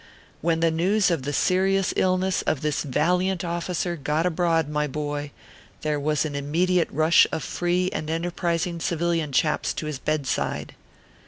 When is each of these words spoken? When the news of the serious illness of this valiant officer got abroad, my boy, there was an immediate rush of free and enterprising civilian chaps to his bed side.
When 0.41 0.61
the 0.61 0.71
news 0.71 1.11
of 1.11 1.21
the 1.21 1.31
serious 1.31 1.93
illness 1.95 2.41
of 2.41 2.61
this 2.61 2.81
valiant 2.81 3.45
officer 3.45 3.95
got 3.95 4.25
abroad, 4.25 4.67
my 4.67 4.87
boy, 4.87 5.29
there 5.83 5.99
was 5.99 6.25
an 6.25 6.33
immediate 6.33 6.89
rush 6.89 7.27
of 7.31 7.43
free 7.43 7.91
and 7.93 8.09
enterprising 8.09 8.79
civilian 8.79 9.31
chaps 9.31 9.73
to 9.75 9.85
his 9.85 9.99
bed 9.99 10.25
side. 10.25 10.73